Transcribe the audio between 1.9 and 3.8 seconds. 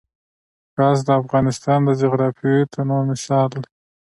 جغرافیوي تنوع مثال دی.